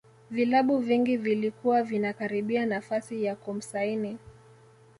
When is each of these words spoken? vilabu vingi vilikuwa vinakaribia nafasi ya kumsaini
vilabu 0.31 0.77
vingi 0.77 1.17
vilikuwa 1.17 1.83
vinakaribia 1.83 2.65
nafasi 2.65 3.23
ya 3.23 3.35
kumsaini 3.35 4.17